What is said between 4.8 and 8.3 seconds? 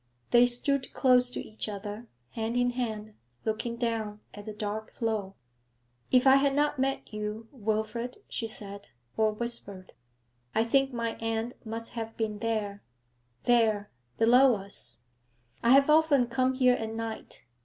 flow. 'If I had not met you, Wilfrid,'